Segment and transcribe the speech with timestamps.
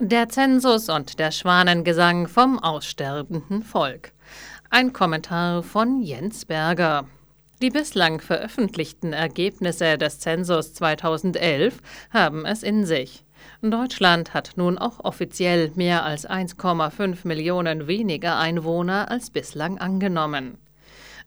[0.00, 4.12] Der Zensus und der Schwanengesang vom aussterbenden Volk.
[4.70, 7.08] Ein Kommentar von Jens Berger.
[7.60, 11.78] Die bislang veröffentlichten Ergebnisse des Zensus 2011
[12.12, 13.24] haben es in sich.
[13.60, 20.58] Deutschland hat nun auch offiziell mehr als 1,5 Millionen weniger Einwohner als bislang angenommen.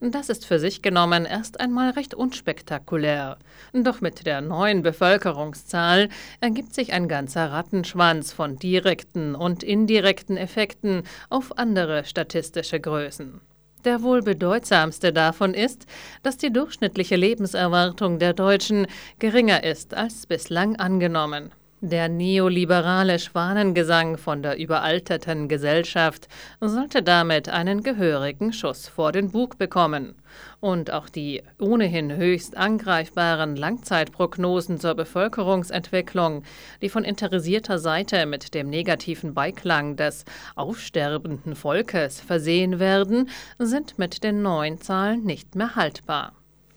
[0.04, 3.38] Das ist für sich genommen erst einmal recht unspektakulär.
[3.72, 6.10] Doch mit der neuen Bevölkerungszahl
[6.40, 13.42] ergibt sich ein ganzer Rattenschwanz von direkten und indirekten Effekten auf andere statistische Größen.
[13.86, 15.86] Der wohl bedeutsamste davon ist,
[16.24, 18.88] dass die durchschnittliche Lebenserwartung der Deutschen
[19.20, 21.52] geringer ist als bislang angenommen.
[21.84, 26.28] Der neoliberale Schwanengesang von der überalterten Gesellschaft
[26.60, 30.14] sollte damit einen gehörigen Schuss vor den Bug bekommen.
[30.60, 36.44] Und auch die ohnehin höchst angreifbaren Langzeitprognosen zur Bevölkerungsentwicklung,
[36.84, 40.24] die von interessierter Seite mit dem negativen Beiklang des
[40.56, 46.34] aufsterbenden Volkes versehen werden, sind mit den neuen Zahlen nicht mehr haltbar.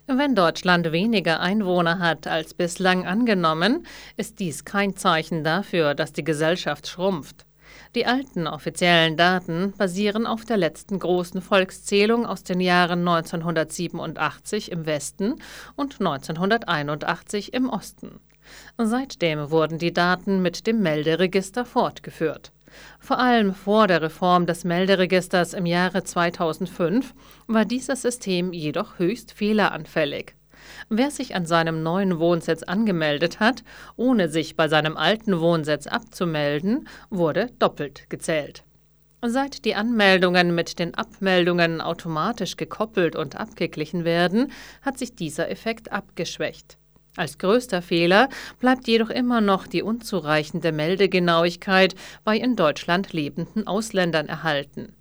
[0.06, 3.86] Wenn Deutschland weniger Einwohner hat als bislang angenommen,
[4.18, 7.46] ist dies kein Zeichen dafür, dass die Gesellschaft schrumpft.
[7.94, 14.84] Die alten offiziellen Daten basieren auf der letzten großen Volkszählung aus den Jahren 1987 im
[14.84, 15.36] Westen
[15.74, 18.20] und 1981 im Osten.
[18.76, 22.52] Seitdem wurden die Daten mit dem Melderegister fortgeführt.
[22.98, 27.14] Vor allem vor der Reform des Melderegisters im Jahre 2005
[27.46, 30.34] war dieses System jedoch höchst fehleranfällig.
[30.88, 33.64] Wer sich an seinem neuen Wohnsitz angemeldet hat,
[33.96, 38.64] ohne sich bei seinem alten Wohnsitz abzumelden, wurde doppelt gezählt.
[39.26, 44.52] Seit die Anmeldungen mit den Abmeldungen automatisch gekoppelt und abgeglichen werden,
[44.82, 46.76] hat sich dieser Effekt abgeschwächt.
[47.16, 54.26] Als größter Fehler bleibt jedoch immer noch die unzureichende Meldegenauigkeit bei in Deutschland lebenden Ausländern
[54.26, 54.94] erhalten.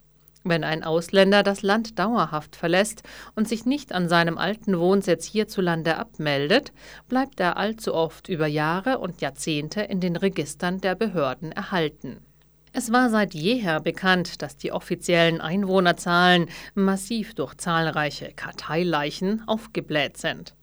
[0.44, 3.04] Wenn ein Ausländer das Land dauerhaft verlässt
[3.36, 6.74] und sich nicht an seinem alten Wohnsitz hierzulande abmeldet,
[7.08, 12.18] bleibt er allzu oft über Jahre und Jahrzehnte in den Registern der Behörden erhalten.
[12.74, 20.56] Es war seit jeher bekannt, dass die offiziellen Einwohnerzahlen massiv durch zahlreiche Karteileichen aufgebläht sind.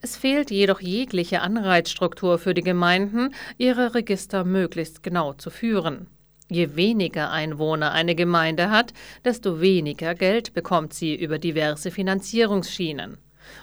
[0.00, 6.06] Es fehlt jedoch jegliche Anreizstruktur für die Gemeinden, ihre Register möglichst genau zu führen.
[6.50, 8.92] Je weniger Einwohner eine Gemeinde hat,
[9.24, 13.18] desto weniger Geld bekommt sie über diverse Finanzierungsschienen.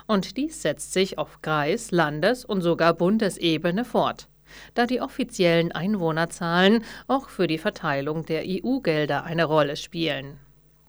[0.05, 4.29] Und dies setzt sich auf Kreis-, Landes- und sogar Bundesebene fort,
[4.73, 10.39] da die offiziellen Einwohnerzahlen auch für die Verteilung der EU-Gelder eine Rolle spielen.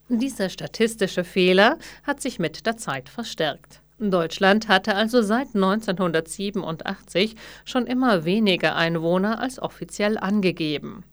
[0.08, 3.82] Dieser statistische Fehler hat sich mit der Zeit verstärkt.
[4.00, 11.04] Deutschland hatte also seit 1987 schon immer weniger Einwohner als offiziell angegeben.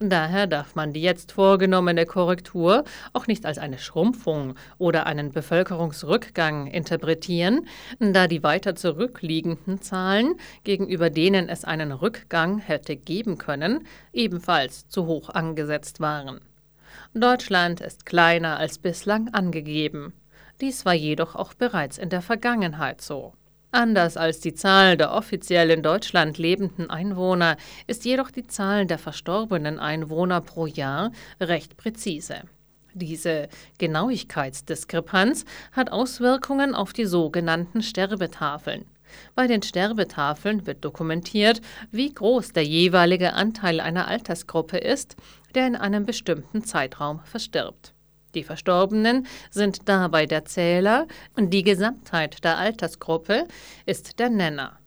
[0.00, 6.66] Daher darf man die jetzt vorgenommene Korrektur auch nicht als eine Schrumpfung oder einen Bevölkerungsrückgang
[6.66, 7.66] interpretieren,
[8.00, 15.06] da die weiter zurückliegenden Zahlen, gegenüber denen es einen Rückgang hätte geben können, ebenfalls zu
[15.06, 16.40] hoch angesetzt waren.
[17.14, 20.12] Deutschland ist kleiner als bislang angegeben.
[20.60, 23.34] Dies war jedoch auch bereits in der Vergangenheit so.
[23.72, 28.98] Anders als die Zahl der offiziell in Deutschland lebenden Einwohner ist jedoch die Zahl der
[28.98, 32.42] verstorbenen Einwohner pro Jahr recht präzise.
[32.94, 38.86] Diese Genauigkeitsdiskrepanz hat Auswirkungen auf die sogenannten Sterbetafeln.
[39.34, 45.16] Bei den Sterbetafeln wird dokumentiert, wie groß der jeweilige Anteil einer Altersgruppe ist,
[45.54, 47.92] der in einem bestimmten Zeitraum verstirbt.
[48.36, 53.48] Die Verstorbenen sind dabei der Zähler und die Gesamtheit der Altersgruppe
[53.86, 54.78] ist der Nenner.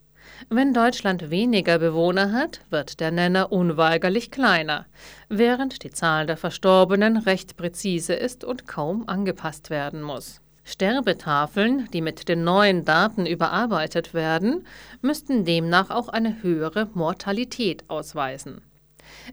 [0.50, 4.86] Wenn Deutschland weniger Bewohner hat, wird der Nenner unweigerlich kleiner,
[5.30, 10.42] während die Zahl der Verstorbenen recht präzise ist und kaum angepasst werden muss.
[10.64, 14.68] Sterbetafeln, die mit den neuen Daten überarbeitet werden,
[15.02, 18.62] müssten demnach auch eine höhere Mortalität ausweisen.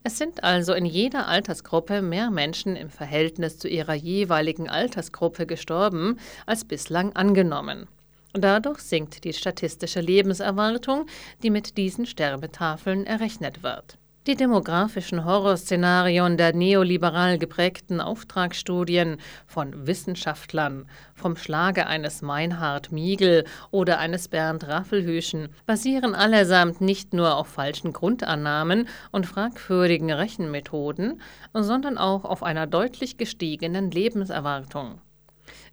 [0.03, 6.19] Es sind also in jeder Altersgruppe mehr Menschen im Verhältnis zu ihrer jeweiligen Altersgruppe gestorben
[6.47, 7.89] als bislang angenommen.
[8.33, 11.07] Dadurch sinkt die statistische Lebenserwartung,
[11.43, 13.99] die mit diesen Sterbetafeln errechnet wird.
[14.27, 24.01] Die demografischen Horrorszenarien der neoliberal geprägten Auftragsstudien von Wissenschaftlern, vom Schlage eines Meinhard Miegel oder
[24.01, 31.21] eines Bernd Raffelhüschen, basieren allesamt nicht nur auf falschen Grundannahmen und fragwürdigen Rechenmethoden,
[31.55, 35.01] sondern auch auf einer deutlich gestiegenen Lebenserwartung.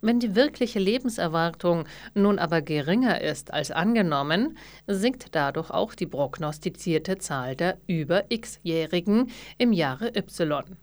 [0.02, 7.18] Wenn die wirkliche Lebenserwartung nun aber geringer ist als angenommen, sinkt dadurch auch die prognostizierte
[7.18, 10.78] Zahl der über x-Jährigen im Jahre y.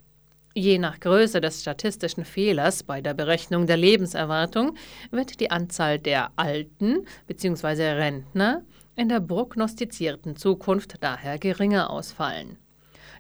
[0.55, 4.77] Je nach Größe des statistischen Fehlers bei der Berechnung der Lebenserwartung
[5.13, 7.93] wird die Anzahl der Alten bzw.
[7.93, 8.63] Rentner
[8.97, 12.59] in der prognostizierten Zukunft daher geringer ausfallen.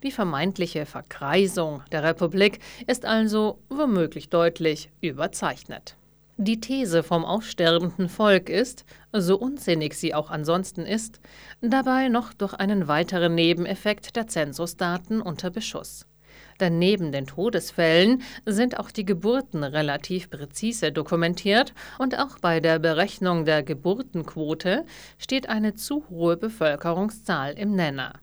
[0.02, 5.96] Die vermeintliche Verkreisung der Republik ist also womöglich deutlich überzeichnet.
[6.38, 11.20] Die These vom aussterbenden Volk ist, so unsinnig sie auch ansonsten ist,
[11.60, 16.06] dabei noch durch einen weiteren Nebeneffekt der Zensusdaten unter Beschuss.
[16.58, 22.78] Denn neben den Todesfällen sind auch die Geburten relativ präzise dokumentiert und auch bei der
[22.78, 24.86] Berechnung der Geburtenquote
[25.18, 28.14] steht eine zu hohe Bevölkerungszahl im Nenner.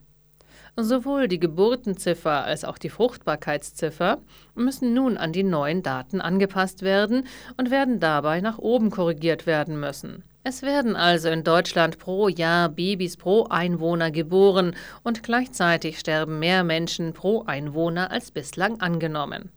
[0.80, 4.18] Sowohl die Geburtenziffer als auch die Fruchtbarkeitsziffer
[4.54, 7.26] müssen nun an die neuen Daten angepasst werden
[7.56, 10.22] und werden dabei nach oben korrigiert werden müssen.
[10.44, 16.62] Es werden also in Deutschland pro Jahr Babys pro Einwohner geboren und gleichzeitig sterben mehr
[16.62, 19.50] Menschen pro Einwohner als bislang angenommen.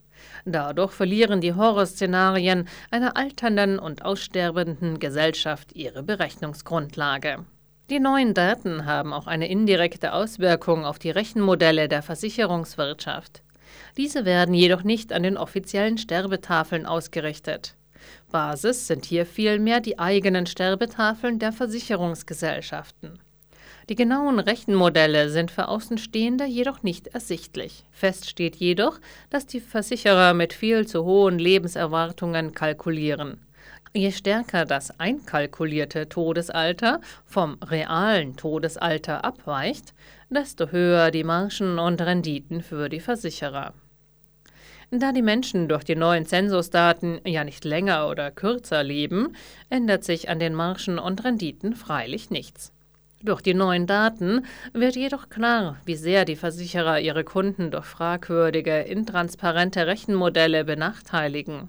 [0.45, 7.45] Dadurch verlieren die Horrorszenarien einer alternden und aussterbenden Gesellschaft ihre Berechnungsgrundlage.
[7.91, 13.43] Die neuen Daten haben auch eine indirekte Auswirkung auf die Rechenmodelle der Versicherungswirtschaft.
[13.97, 17.75] Diese werden jedoch nicht an den offiziellen Sterbetafeln ausgerichtet.
[18.31, 23.19] Basis sind hier vielmehr die eigenen Sterbetafeln der Versicherungsgesellschaften.
[23.89, 27.83] Die genauen Rechenmodelle sind für Außenstehende jedoch nicht ersichtlich.
[27.91, 33.41] Fest steht jedoch, dass die Versicherer mit viel zu hohen Lebenserwartungen kalkulieren.
[33.93, 39.93] Je stärker das einkalkulierte Todesalter vom realen Todesalter abweicht,
[40.29, 43.73] desto höher die Margen und Renditen für die Versicherer.
[44.91, 49.35] Da die Menschen durch die neuen Zensusdaten ja nicht länger oder kürzer leben,
[49.69, 52.71] ändert sich an den Margen und Renditen freilich nichts.
[53.21, 58.79] Durch die neuen Daten wird jedoch klar, wie sehr die Versicherer ihre Kunden durch fragwürdige,
[58.79, 61.67] intransparente Rechenmodelle benachteiligen.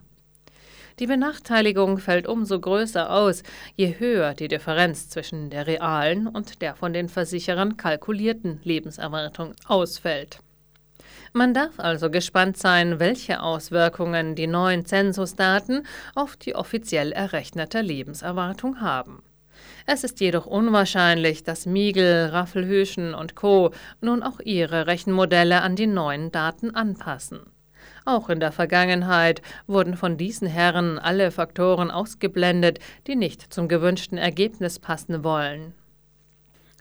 [0.98, 3.42] Die Benachteiligung fällt umso größer aus,
[3.76, 10.40] je höher die Differenz zwischen der realen und der von den Versicherern kalkulierten Lebenserwartung ausfällt.
[11.32, 18.80] Man darf also gespannt sein, welche Auswirkungen die neuen Zensusdaten auf die offiziell errechnete Lebenserwartung
[18.82, 19.22] haben.
[19.86, 23.72] Es ist jedoch unwahrscheinlich, dass Miegel, Raffelhüschen und Co.
[24.00, 27.40] nun auch ihre Rechenmodelle an die neuen Daten anpassen.
[28.04, 34.18] Auch in der Vergangenheit wurden von diesen Herren alle Faktoren ausgeblendet, die nicht zum gewünschten
[34.18, 35.74] Ergebnis passen wollen.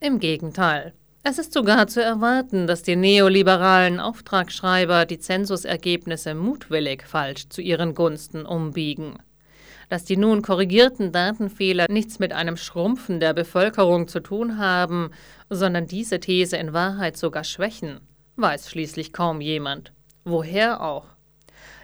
[0.02, 0.94] Im Gegenteil.
[1.24, 7.94] Es ist sogar zu erwarten, dass die neoliberalen Auftragsschreiber die Zensusergebnisse mutwillig falsch zu ihren
[7.94, 9.20] Gunsten umbiegen.
[9.88, 15.12] Dass die nun korrigierten Datenfehler nichts mit einem Schrumpfen der Bevölkerung zu tun haben,
[15.52, 18.00] sondern diese These in Wahrheit sogar schwächen,
[18.38, 19.94] weiß schließlich kaum jemand.
[20.24, 21.06] Woher auch?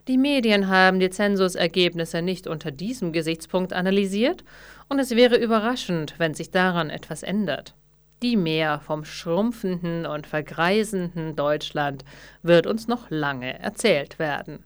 [0.08, 4.44] Die Medien haben die Zensusergebnisse nicht unter diesem Gesichtspunkt analysiert,
[4.90, 7.76] und es wäre überraschend, wenn sich daran etwas ändert.
[8.24, 12.06] Die Mehr vom schrumpfenden und vergreisenden Deutschland
[12.42, 14.64] wird uns noch lange erzählt werden.